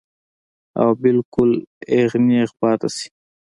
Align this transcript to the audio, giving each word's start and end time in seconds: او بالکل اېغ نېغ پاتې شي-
او 0.81 0.89
بالکل 1.03 1.51
اېغ 1.91 2.11
نېغ 2.27 2.49
پاتې 2.59 2.87
شي- 2.97 3.07